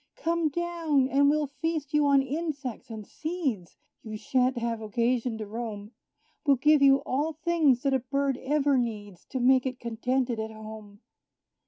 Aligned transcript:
Come 0.15 0.49
down, 0.49 1.07
and 1.09 1.29
we'll 1.29 1.45
feast 1.45 1.93
you 1.93 2.07
on 2.07 2.23
insects 2.23 2.89
and 2.89 3.05
seeds; 3.05 3.77
You 4.01 4.17
sha'nt 4.17 4.57
have 4.57 4.81
occasion 4.81 5.37
to 5.37 5.45
roam 5.45 5.91
We'll 6.43 6.55
give 6.57 6.81
you 6.81 7.03
all 7.05 7.33
things 7.33 7.83
that 7.83 7.93
a 7.93 7.99
bird 7.99 8.37
ever 8.37 8.79
needs, 8.79 9.25
To 9.25 9.39
make 9.39 9.67
it 9.67 9.79
contented 9.79 10.39
at 10.39 10.49
home. 10.49 11.01